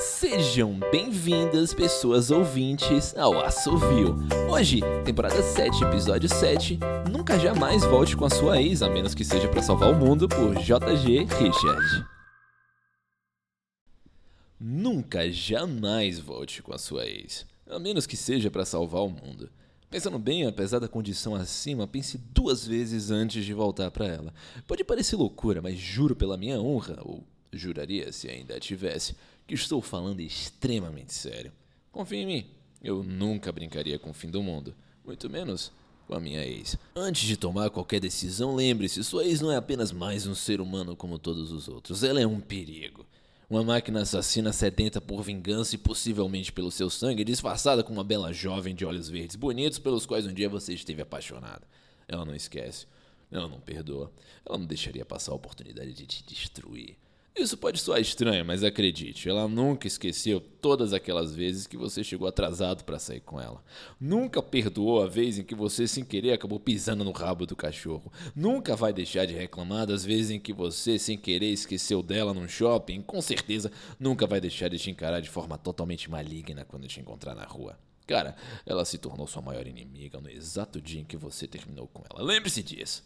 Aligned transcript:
Sejam 0.00 0.80
bem-vindas, 0.90 1.74
pessoas 1.74 2.30
ouvintes, 2.30 3.14
ao 3.18 3.38
Assovio. 3.38 4.16
Hoje, 4.50 4.80
temporada 5.04 5.42
7, 5.42 5.84
episódio 5.84 6.26
7. 6.26 6.78
Nunca 7.12 7.38
jamais 7.38 7.84
volte 7.84 8.16
com 8.16 8.24
a 8.24 8.30
sua 8.30 8.62
ex, 8.62 8.80
a 8.80 8.88
menos 8.88 9.14
que 9.14 9.22
seja 9.22 9.46
para 9.46 9.60
salvar 9.60 9.92
o 9.92 9.94
mundo, 9.94 10.26
por 10.26 10.54
JG 10.54 11.24
Richard. 11.24 12.06
Nunca 14.58 15.30
jamais 15.30 16.18
volte 16.18 16.62
com 16.62 16.72
a 16.72 16.78
sua 16.78 17.06
ex, 17.06 17.46
a 17.68 17.78
menos 17.78 18.06
que 18.06 18.16
seja 18.16 18.50
para 18.50 18.64
salvar 18.64 19.02
o 19.02 19.10
mundo. 19.10 19.50
Pensando 19.90 20.18
bem, 20.18 20.46
apesar 20.46 20.78
da 20.78 20.88
condição 20.88 21.34
acima, 21.34 21.86
pense 21.86 22.16
duas 22.16 22.66
vezes 22.66 23.10
antes 23.10 23.44
de 23.44 23.52
voltar 23.52 23.90
para 23.90 24.06
ela. 24.06 24.32
Pode 24.66 24.82
parecer 24.82 25.16
loucura, 25.16 25.60
mas 25.60 25.78
juro 25.78 26.16
pela 26.16 26.38
minha 26.38 26.58
honra, 26.58 26.96
ou 27.02 27.22
juraria 27.52 28.10
se 28.12 28.28
ainda 28.28 28.56
a 28.56 28.60
tivesse, 28.60 29.14
que 29.50 29.54
estou 29.56 29.82
falando 29.82 30.20
extremamente 30.20 31.12
sério. 31.12 31.50
Confie 31.90 32.18
em 32.18 32.26
mim, 32.26 32.46
eu 32.80 33.02
nunca 33.02 33.50
brincaria 33.50 33.98
com 33.98 34.10
o 34.10 34.14
fim 34.14 34.30
do 34.30 34.40
mundo, 34.40 34.76
muito 35.04 35.28
menos 35.28 35.72
com 36.06 36.14
a 36.14 36.20
minha 36.20 36.46
ex. 36.46 36.78
Antes 36.94 37.26
de 37.26 37.36
tomar 37.36 37.68
qualquer 37.68 37.98
decisão, 37.98 38.54
lembre-se: 38.54 39.02
sua 39.02 39.24
ex 39.24 39.40
não 39.40 39.50
é 39.50 39.56
apenas 39.56 39.90
mais 39.90 40.24
um 40.24 40.36
ser 40.36 40.60
humano 40.60 40.94
como 40.94 41.18
todos 41.18 41.50
os 41.50 41.66
outros, 41.66 42.04
ela 42.04 42.20
é 42.20 42.26
um 42.26 42.38
perigo. 42.38 43.04
Uma 43.48 43.64
máquina 43.64 44.02
assassina 44.02 44.52
sedenta 44.52 45.00
por 45.00 45.20
vingança 45.24 45.74
e 45.74 45.78
possivelmente 45.78 46.52
pelo 46.52 46.70
seu 46.70 46.88
sangue, 46.88 47.24
disfarçada 47.24 47.82
com 47.82 47.92
uma 47.92 48.04
bela 48.04 48.32
jovem 48.32 48.72
de 48.72 48.84
olhos 48.86 49.08
verdes 49.08 49.34
bonitos 49.34 49.80
pelos 49.80 50.06
quais 50.06 50.24
um 50.26 50.32
dia 50.32 50.48
você 50.48 50.72
esteve 50.74 51.02
apaixonado. 51.02 51.66
Ela 52.06 52.24
não 52.24 52.36
esquece, 52.36 52.86
ela 53.32 53.48
não 53.48 53.58
perdoa, 53.58 54.12
ela 54.46 54.56
não 54.56 54.66
deixaria 54.66 55.04
passar 55.04 55.32
a 55.32 55.34
oportunidade 55.34 55.92
de 55.92 56.06
te 56.06 56.24
destruir. 56.24 56.96
Isso 57.36 57.56
pode 57.56 57.80
soar 57.80 58.00
estranho, 58.00 58.44
mas 58.44 58.64
acredite, 58.64 59.28
ela 59.28 59.46
nunca 59.46 59.86
esqueceu 59.86 60.40
todas 60.40 60.92
aquelas 60.92 61.34
vezes 61.34 61.66
que 61.66 61.76
você 61.76 62.02
chegou 62.02 62.26
atrasado 62.26 62.84
para 62.84 62.98
sair 62.98 63.20
com 63.20 63.40
ela. 63.40 63.62
Nunca 64.00 64.42
perdoou 64.42 65.02
a 65.02 65.06
vez 65.06 65.38
em 65.38 65.44
que 65.44 65.54
você 65.54 65.86
sem 65.86 66.04
querer 66.04 66.32
acabou 66.32 66.58
pisando 66.58 67.04
no 67.04 67.12
rabo 67.12 67.46
do 67.46 67.54
cachorro. 67.54 68.12
Nunca 68.34 68.74
vai 68.74 68.92
deixar 68.92 69.26
de 69.26 69.32
reclamar 69.32 69.86
das 69.86 70.04
vezes 70.04 70.32
em 70.32 70.40
que 70.40 70.52
você 70.52 70.98
sem 70.98 71.16
querer 71.16 71.50
esqueceu 71.50 72.02
dela 72.02 72.34
num 72.34 72.48
shopping. 72.48 73.00
Com 73.00 73.22
certeza 73.22 73.70
nunca 73.98 74.26
vai 74.26 74.40
deixar 74.40 74.68
de 74.68 74.78
te 74.78 74.90
encarar 74.90 75.20
de 75.20 75.30
forma 75.30 75.56
totalmente 75.56 76.10
maligna 76.10 76.64
quando 76.64 76.88
te 76.88 77.00
encontrar 77.00 77.34
na 77.34 77.44
rua. 77.44 77.78
Cara, 78.06 78.34
ela 78.66 78.84
se 78.84 78.98
tornou 78.98 79.26
sua 79.28 79.40
maior 79.40 79.68
inimiga 79.68 80.20
no 80.20 80.28
exato 80.28 80.80
dia 80.80 81.00
em 81.00 81.04
que 81.04 81.16
você 81.16 81.46
terminou 81.46 81.86
com 81.86 82.02
ela. 82.10 82.24
Lembre-se 82.24 82.60
disso. 82.60 83.04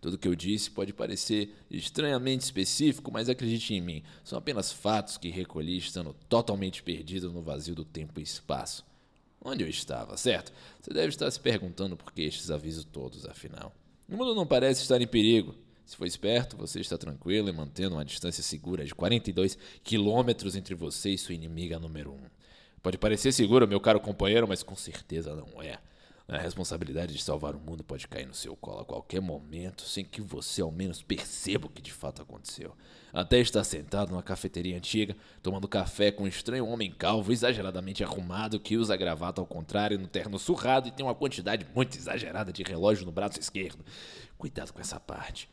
Tudo 0.00 0.18
que 0.18 0.28
eu 0.28 0.34
disse 0.34 0.70
pode 0.70 0.92
parecer 0.92 1.54
estranhamente 1.70 2.44
específico, 2.44 3.10
mas 3.12 3.28
acredite 3.28 3.74
em 3.74 3.80
mim, 3.80 4.02
são 4.24 4.38
apenas 4.38 4.72
fatos 4.72 5.16
que 5.16 5.30
recolhi 5.30 5.76
estando 5.76 6.14
totalmente 6.28 6.82
perdido 6.82 7.32
no 7.32 7.42
vazio 7.42 7.74
do 7.74 7.84
tempo 7.84 8.20
e 8.20 8.22
espaço. 8.22 8.84
Onde 9.44 9.64
eu 9.64 9.68
estava, 9.68 10.16
certo? 10.16 10.52
Você 10.80 10.92
deve 10.92 11.08
estar 11.08 11.30
se 11.30 11.40
perguntando 11.40 11.96
por 11.96 12.12
que 12.12 12.22
estes 12.22 12.50
avisos 12.50 12.84
todos, 12.84 13.26
afinal. 13.26 13.74
O 14.08 14.16
mundo 14.16 14.34
não 14.34 14.46
parece 14.46 14.82
estar 14.82 15.00
em 15.00 15.06
perigo. 15.06 15.54
Se 15.84 15.96
for 15.96 16.06
esperto, 16.06 16.56
você 16.56 16.80
está 16.80 16.96
tranquilo 16.96 17.48
e 17.48 17.52
mantendo 17.52 17.96
uma 17.96 18.04
distância 18.04 18.42
segura 18.42 18.84
de 18.84 18.94
42 18.94 19.58
quilômetros 19.82 20.54
entre 20.54 20.74
você 20.74 21.10
e 21.10 21.18
sua 21.18 21.34
inimiga 21.34 21.78
número 21.78 22.12
1. 22.12 22.14
Um. 22.14 22.20
Pode 22.82 22.98
parecer 22.98 23.32
seguro, 23.32 23.68
meu 23.68 23.80
caro 23.80 24.00
companheiro, 24.00 24.46
mas 24.48 24.62
com 24.62 24.74
certeza 24.74 25.34
não 25.34 25.62
é. 25.62 25.78
A 26.32 26.38
responsabilidade 26.38 27.12
de 27.12 27.22
salvar 27.22 27.54
o 27.54 27.60
mundo 27.60 27.84
pode 27.84 28.08
cair 28.08 28.24
no 28.24 28.32
seu 28.32 28.56
colo 28.56 28.80
a 28.80 28.84
qualquer 28.86 29.20
momento, 29.20 29.82
sem 29.82 30.02
que 30.02 30.22
você 30.22 30.62
ao 30.62 30.72
menos 30.72 31.02
perceba 31.02 31.66
o 31.66 31.68
que 31.68 31.82
de 31.82 31.92
fato 31.92 32.22
aconteceu. 32.22 32.74
Até 33.12 33.38
estar 33.38 33.62
sentado 33.64 34.12
numa 34.12 34.22
cafeteria 34.22 34.74
antiga, 34.74 35.14
tomando 35.42 35.68
café 35.68 36.10
com 36.10 36.24
um 36.24 36.26
estranho 36.26 36.66
homem 36.66 36.90
calvo, 36.90 37.32
exageradamente 37.32 38.02
arrumado, 38.02 38.58
que 38.58 38.78
usa 38.78 38.96
gravata 38.96 39.42
ao 39.42 39.46
contrário, 39.46 39.98
no 39.98 40.06
terno 40.08 40.38
surrado 40.38 40.88
e 40.88 40.90
tem 40.90 41.04
uma 41.04 41.14
quantidade 41.14 41.66
muito 41.74 41.98
exagerada 41.98 42.50
de 42.50 42.62
relógio 42.62 43.04
no 43.04 43.12
braço 43.12 43.38
esquerdo. 43.38 43.84
Cuidado 44.38 44.72
com 44.72 44.80
essa 44.80 44.98
parte. 44.98 45.50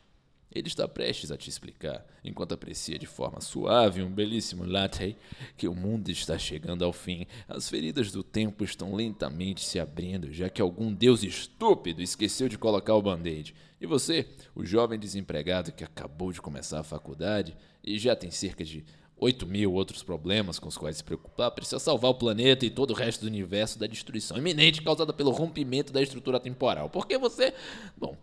Ele 0.52 0.66
está 0.66 0.88
prestes 0.88 1.30
a 1.30 1.36
te 1.36 1.48
explicar, 1.48 2.04
enquanto 2.24 2.52
aprecia 2.52 2.98
de 2.98 3.06
forma 3.06 3.40
suave 3.40 4.02
um 4.02 4.10
belíssimo 4.10 4.64
latte, 4.64 5.16
que 5.56 5.68
o 5.68 5.74
mundo 5.74 6.10
está 6.10 6.36
chegando 6.36 6.84
ao 6.84 6.92
fim. 6.92 7.26
As 7.48 7.68
feridas 7.68 8.10
do 8.10 8.24
tempo 8.24 8.64
estão 8.64 8.94
lentamente 8.94 9.64
se 9.64 9.78
abrindo, 9.78 10.32
já 10.32 10.48
que 10.48 10.60
algum 10.60 10.92
deus 10.92 11.22
estúpido 11.22 12.02
esqueceu 12.02 12.48
de 12.48 12.58
colocar 12.58 12.94
o 12.94 13.02
band-aid. 13.02 13.54
E 13.80 13.86
você, 13.86 14.26
o 14.54 14.64
jovem 14.64 14.98
desempregado 14.98 15.72
que 15.72 15.84
acabou 15.84 16.32
de 16.32 16.40
começar 16.40 16.80
a 16.80 16.84
faculdade 16.84 17.56
e 17.82 17.98
já 17.98 18.16
tem 18.16 18.30
cerca 18.30 18.64
de 18.64 18.84
8 19.20 19.46
mil 19.46 19.72
outros 19.74 20.02
problemas 20.02 20.58
com 20.58 20.68
os 20.68 20.78
quais 20.78 20.96
se 20.96 21.04
preocupar, 21.04 21.50
precisa 21.50 21.78
salvar 21.78 22.10
o 22.10 22.14
planeta 22.14 22.64
e 22.64 22.70
todo 22.70 22.90
o 22.90 22.94
resto 22.94 23.20
do 23.20 23.26
universo 23.26 23.78
da 23.78 23.86
destruição 23.86 24.36
iminente 24.36 24.82
causada 24.82 25.12
pelo 25.12 25.30
rompimento 25.30 25.92
da 25.92 26.02
estrutura 26.02 26.40
temporal. 26.40 26.88
Porque 26.88 27.18
você. 27.18 27.54
Bom. 27.96 28.16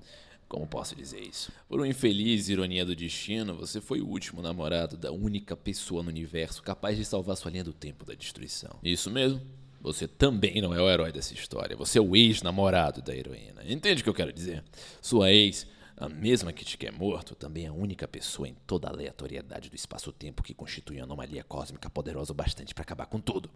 Como 0.47 0.65
posso 0.65 0.95
dizer 0.95 1.19
isso? 1.19 1.51
Por 1.67 1.79
uma 1.79 1.87
infeliz 1.87 2.47
ironia 2.47 2.85
do 2.85 2.95
destino, 2.95 3.53
você 3.53 3.81
foi 3.81 3.99
o 3.99 4.07
último 4.07 4.41
namorado 4.41 4.95
da 4.95 5.11
única 5.11 5.57
pessoa 5.57 6.01
no 6.01 6.09
universo 6.09 6.63
capaz 6.63 6.97
de 6.97 7.03
salvar 7.03 7.35
sua 7.35 7.51
linha 7.51 7.65
do 7.65 7.73
tempo 7.73 8.05
da 8.05 8.13
destruição. 8.13 8.79
Isso 8.81 9.09
mesmo. 9.09 9.41
Você 9.81 10.07
também 10.07 10.61
não 10.61 10.73
é 10.73 10.81
o 10.81 10.89
herói 10.89 11.11
dessa 11.11 11.33
história. 11.33 11.75
Você 11.75 11.99
é 11.99 12.01
o 12.01 12.15
ex-namorado 12.15 13.01
da 13.01 13.15
heroína. 13.15 13.61
Entende 13.67 14.01
o 14.01 14.03
que 14.03 14.09
eu 14.09 14.13
quero 14.13 14.33
dizer? 14.33 14.63
Sua 15.01 15.31
ex, 15.31 15.67
a 15.97 16.07
mesma 16.07 16.53
que 16.53 16.65
te 16.65 16.77
quer 16.77 16.91
morto, 16.91 17.35
também 17.35 17.65
é 17.65 17.67
a 17.67 17.73
única 17.73 18.07
pessoa 18.07 18.47
em 18.47 18.55
toda 18.65 18.87
a 18.87 18.91
aleatoriedade 18.91 19.69
do 19.69 19.75
espaço-tempo 19.75 20.43
que 20.43 20.53
constitui 20.53 20.97
uma 20.97 21.03
anomalia 21.03 21.43
cósmica 21.43 21.89
poderosa 21.89 22.31
o 22.31 22.35
bastante 22.35 22.73
para 22.73 22.83
acabar 22.83 23.05
com 23.05 23.19
tudo. 23.19 23.49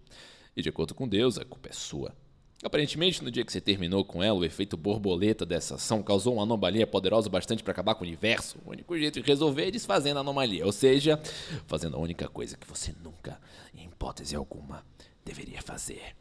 E 0.55 0.61
de 0.61 0.69
acordo 0.69 0.93
com 0.93 1.07
Deus, 1.07 1.37
a 1.37 1.45
culpa 1.45 1.69
é 1.69 1.73
sua. 1.73 2.13
Aparentemente, 2.63 3.23
no 3.23 3.31
dia 3.31 3.43
que 3.43 3.51
você 3.51 3.59
terminou 3.59 4.05
com 4.05 4.21
ela, 4.21 4.37
o 4.37 4.45
efeito 4.45 4.77
borboleta 4.77 5.45
dessa 5.45 5.75
ação 5.75 6.03
causou 6.03 6.35
uma 6.35 6.43
anomalia 6.43 6.85
poderosa 6.85 7.27
bastante 7.27 7.63
para 7.63 7.71
acabar 7.71 7.95
com 7.95 8.03
o 8.03 8.07
universo. 8.07 8.59
O 8.63 8.69
único 8.69 8.95
jeito 8.97 9.19
de 9.19 9.27
resolver 9.27 9.67
é 9.67 9.71
desfazendo 9.71 10.17
a 10.17 10.21
anomalia, 10.21 10.63
ou 10.63 10.71
seja, 10.71 11.19
fazendo 11.65 11.97
a 11.97 11.99
única 11.99 12.27
coisa 12.27 12.55
que 12.55 12.67
você 12.67 12.93
nunca, 13.03 13.41
em 13.73 13.85
hipótese 13.85 14.35
alguma, 14.35 14.85
deveria 15.25 15.59
fazer: 15.59 16.15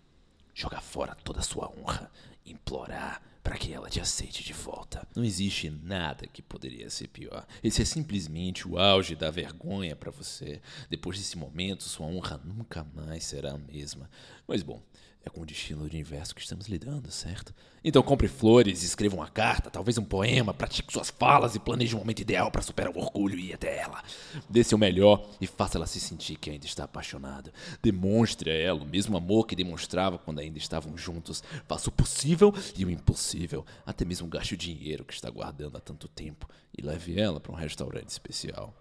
jogar 0.54 0.80
fora 0.80 1.14
toda 1.22 1.40
a 1.40 1.42
sua 1.42 1.70
honra, 1.78 2.10
implorar 2.46 3.20
para 3.42 3.58
que 3.58 3.72
ela 3.72 3.90
te 3.90 4.00
aceite 4.00 4.42
de 4.42 4.54
volta. 4.54 5.06
Não 5.14 5.24
existe 5.24 5.68
nada 5.68 6.26
que 6.26 6.40
poderia 6.40 6.88
ser 6.88 7.08
pior. 7.08 7.46
Esse 7.62 7.82
é 7.82 7.84
simplesmente 7.84 8.66
o 8.66 8.78
auge 8.78 9.14
da 9.14 9.30
vergonha 9.30 9.94
para 9.94 10.10
você. 10.10 10.60
Depois 10.88 11.18
desse 11.18 11.36
momento, 11.36 11.84
sua 11.84 12.06
honra 12.06 12.40
nunca 12.44 12.86
mais 12.94 13.24
será 13.24 13.52
a 13.52 13.58
mesma. 13.58 14.10
Mas 14.46 14.62
bom, 14.62 14.82
é 15.24 15.28
com 15.28 15.42
o 15.42 15.46
destino 15.46 15.80
do 15.80 15.86
universo 15.86 16.34
que 16.34 16.40
estamos 16.40 16.66
lidando, 16.66 17.10
certo? 17.10 17.54
Então 17.84 18.02
compre 18.02 18.26
flores, 18.26 18.82
escreva 18.82 19.16
uma 19.16 19.28
carta, 19.28 19.70
talvez 19.70 19.98
um 19.98 20.04
poema, 20.04 20.54
pratique 20.54 20.92
suas 20.92 21.10
falas 21.10 21.54
e 21.54 21.58
planeje 21.58 21.94
um 21.94 21.98
momento 21.98 22.20
ideal 22.20 22.50
para 22.50 22.62
superar 22.62 22.94
o 22.94 22.98
orgulho 22.98 23.38
e 23.38 23.50
ir 23.50 23.54
até 23.54 23.78
ela. 23.78 24.02
Dê 24.48 24.64
seu 24.64 24.78
melhor 24.78 25.28
e 25.40 25.46
faça 25.46 25.76
ela 25.76 25.86
se 25.86 26.00
sentir 26.00 26.36
que 26.36 26.50
ainda 26.50 26.64
está 26.64 26.84
apaixonada. 26.84 27.52
Demonstre 27.82 28.50
a 28.50 28.54
ela 28.54 28.82
o 28.82 28.86
mesmo 28.86 29.16
amor 29.16 29.46
que 29.46 29.56
demonstrava 29.56 30.18
quando 30.18 30.38
ainda 30.38 30.58
estavam 30.58 30.96
juntos. 30.96 31.42
Faça 31.68 31.90
o 31.90 31.92
possível 31.92 32.54
e 32.76 32.84
o 32.84 32.90
impossível. 32.90 33.64
Até 33.84 34.04
mesmo 34.04 34.28
gaste 34.28 34.54
o 34.54 34.58
dinheiro 34.58 35.04
que 35.04 35.12
está 35.12 35.28
guardando 35.28 35.76
há 35.76 35.80
tanto 35.80 36.08
tempo 36.08 36.48
e 36.76 36.82
leve 36.82 37.20
ela 37.20 37.40
para 37.40 37.52
um 37.52 37.56
restaurante 37.56 38.08
especial. 38.08 38.74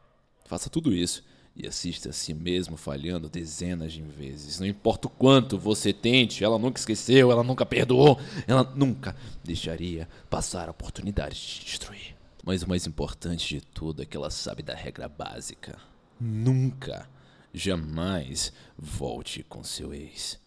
Faça 0.46 0.70
tudo 0.70 0.94
isso 0.94 1.24
e 1.56 1.68
assista 1.68 2.10
a 2.10 2.14
si 2.14 2.34
mesmo 2.34 2.78
falhando 2.78 3.30
dezenas 3.30 3.92
de 3.92 4.02
vezes. 4.02 4.60
Não 4.60 4.68
importa 4.68 5.08
o 5.08 5.12
quanto 5.12 5.58
você 5.58 5.92
tente, 5.92 6.44
ela 6.44 6.58
nunca 6.58 6.80
esqueceu, 6.80 7.32
ela 7.32 7.44
nunca 7.44 7.66
perdoou, 7.66 8.20
ela 8.48 8.64
nunca 8.76 9.16
deixaria 9.44 10.08
passar 10.30 10.68
a 10.68 10.72
oportunidade 10.72 11.36
de 11.36 11.42
te 11.42 11.66
destruir. 11.66 12.16
Mas 12.44 12.64
o 12.64 12.70
mais 12.70 12.88
importante 12.88 13.56
de 13.56 13.62
tudo 13.62 14.02
é 14.02 14.06
que 14.06 14.16
ela 14.16 14.30
sabe 14.30 14.64
da 14.64 14.74
regra 14.74 15.10
básica: 15.10 15.78
nunca, 16.20 17.10
jamais 17.54 18.54
volte 18.78 19.44
com 19.44 19.64
seu 19.64 19.94
ex. 19.94 20.40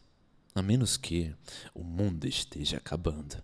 A 0.54 0.62
menos 0.62 0.96
que 0.96 1.34
o 1.74 1.82
mundo 1.82 2.26
esteja 2.26 2.76
acabando. 2.76 3.42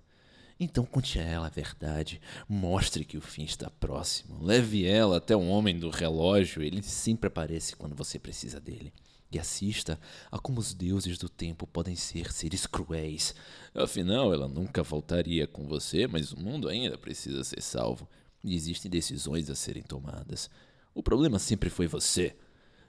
Então 0.61 0.85
conte 0.85 1.21
a 1.21 1.23
ela 1.23 1.47
a 1.47 1.51
verdade, 1.51 2.21
mostre 2.49 3.05
que 3.05 3.17
o 3.17 3.21
fim 3.21 3.45
está 3.45 3.71
próximo, 3.71 4.43
leve 4.43 4.85
ela 4.85 5.19
até 5.19 5.37
o 5.37 5.47
homem 5.47 5.79
do 5.79 5.89
relógio, 5.89 6.63
ele 6.63 6.83
sempre 6.83 7.29
aparece 7.29 7.77
quando 7.77 7.95
você 7.95 8.19
precisa 8.19 8.59
dele. 8.59 8.93
E 9.31 9.39
assista 9.39 10.01
a 10.33 10.39
como 10.39 10.59
os 10.59 10.75
deuses 10.75 11.19
do 11.19 11.29
tempo 11.29 11.67
podem 11.67 11.95
ser 11.95 12.33
seres 12.33 12.67
cruéis. 12.67 13.35
Afinal, 13.75 14.33
ela 14.33 14.49
nunca 14.49 14.83
voltaria 14.83 15.47
com 15.47 15.69
você, 15.69 16.07
mas 16.07 16.33
o 16.33 16.41
mundo 16.41 16.69
ainda 16.69 16.97
precisa 16.97 17.45
ser 17.45 17.61
salvo. 17.61 18.09
E 18.43 18.57
existem 18.57 18.91
decisões 18.91 19.51
a 19.51 19.55
serem 19.55 19.83
tomadas. 19.83 20.49
O 20.95 21.03
problema 21.03 21.39
sempre 21.39 21.69
foi 21.69 21.87
você. 21.87 22.35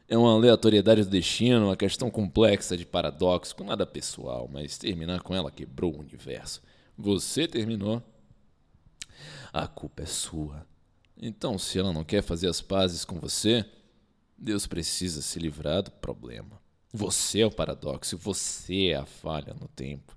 É 0.08 0.18
uma 0.18 0.34
aleatoriedade 0.34 1.04
do 1.04 1.10
destino, 1.10 1.66
uma 1.66 1.76
questão 1.76 2.10
complexa 2.10 2.78
de 2.78 2.86
paradoxo, 2.86 3.56
com 3.56 3.66
nada 3.66 3.86
pessoal, 3.86 4.50
mas 4.52 4.78
terminar 4.78 5.22
com 5.22 5.36
ela 5.36 5.52
quebrou 5.52 5.94
o 5.94 6.00
universo. 6.00 6.62
Você 7.02 7.48
terminou. 7.48 8.04
A 9.54 9.66
culpa 9.70 10.04
é 10.04 10.06
sua. 10.06 10.68
Então, 11.16 11.58
se 11.58 11.80
ela 11.80 11.94
não 11.94 12.04
quer 12.04 12.22
fazer 12.22 12.50
as 12.50 12.60
pazes 12.60 13.06
com 13.06 13.18
você, 13.18 13.66
Deus 14.38 14.68
precisa 14.68 15.22
se 15.22 15.40
livrar 15.40 15.82
do 15.82 15.92
problema. 15.92 16.62
Você 16.92 17.40
é 17.40 17.46
o 17.46 17.52
paradoxo, 17.52 18.18
você 18.18 18.88
é 18.88 18.96
a 18.96 19.06
falha 19.06 19.54
no 19.54 19.70
tempo. 19.70 20.14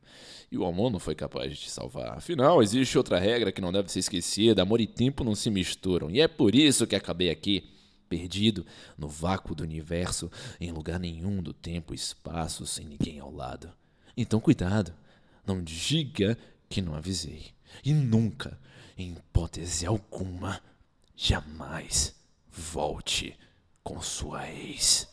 E 0.51 0.59
o 0.59 0.67
amor 0.67 0.91
não 0.91 0.99
foi 0.99 1.15
capaz 1.15 1.53
de 1.53 1.61
te 1.61 1.71
salvar. 1.71 2.19
Afinal, 2.19 2.61
existe 2.61 2.99
outra 2.99 3.17
regra 3.17 3.53
que 3.53 3.61
não 3.61 3.71
deve 3.71 3.91
ser 3.91 4.01
esquecida: 4.01 4.63
amor 4.63 4.81
e 4.81 4.87
tempo 4.89 5.23
não 5.23 5.37
se 5.37 5.51
misturam. 5.51 6.11
E 6.11 6.21
é 6.21 6.27
por 6.27 6.53
isso 6.53 6.85
que 6.85 6.97
acabei 6.97 7.31
aqui, 7.31 7.71
perdido 8.09 8.67
no 8.99 9.07
vácuo 9.07 9.55
do 9.55 9.63
universo, 9.63 10.29
em 10.61 10.73
lugar 10.73 10.99
nenhum 10.99 11.41
do 11.41 11.53
tempo 11.53 11.95
e 11.95 11.97
espaço, 11.97 12.67
sem 12.67 12.87
ninguém 12.87 13.21
ao 13.21 13.33
lado. 13.33 13.73
Então, 14.17 14.41
cuidado, 14.41 14.93
não 15.47 15.63
diga 15.63 16.37
que 16.73 16.81
não 16.81 16.95
avisei. 16.95 17.51
E 17.85 17.93
nunca, 17.93 18.59
em 18.97 19.13
hipótese 19.13 19.87
alguma, 19.87 20.59
jamais 21.15 22.15
volte 22.51 23.37
com 23.85 24.01
sua 24.01 24.49
ex. 24.49 25.07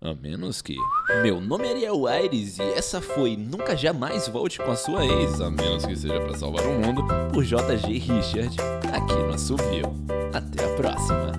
A 0.00 0.14
menos 0.14 0.62
que. 0.62 0.76
Meu 1.22 1.40
nome 1.40 1.66
é 1.66 1.72
Ariel 1.72 2.06
Aires 2.06 2.58
e 2.58 2.62
essa 2.62 3.00
foi 3.00 3.36
Nunca 3.36 3.76
Jamais 3.76 4.26
Volte 4.26 4.58
com 4.58 4.72
a 4.72 4.74
Sua 4.74 5.06
Ex, 5.06 5.40
a 5.40 5.48
menos 5.48 5.86
que 5.86 5.94
seja 5.94 6.20
para 6.20 6.36
salvar 6.36 6.66
o 6.66 6.72
mundo, 6.72 7.04
por 7.32 7.44
JG 7.44 7.98
Richard, 7.98 8.56
aqui 8.92 9.14
no 9.14 9.34
Assovio. 9.34 9.94
Até 10.32 10.64
a 10.64 10.74
próxima. 10.74 11.31